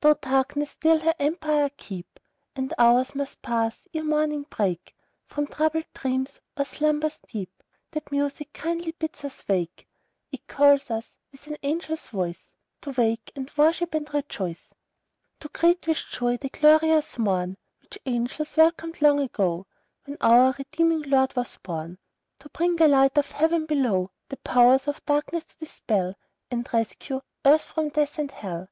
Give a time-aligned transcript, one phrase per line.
[0.00, 2.18] Though Darkness still her empire keep,
[2.54, 8.54] And hours must pass, ere morning break; From troubled dreams, or slumbers deep, That music
[8.54, 9.86] KINDLY bids us wake:
[10.32, 14.70] It calls us, with an angel's voice, To wake, and worship, and rejoice;
[15.40, 19.66] To greet with joy the glorious morn, Which angels welcomed long ago,
[20.06, 21.98] When our redeeming Lord was born,
[22.38, 26.14] To bring the light of Heaven below; The Powers of Darkness to dispel,
[26.50, 28.68] And rescue Earth from Death and Hell.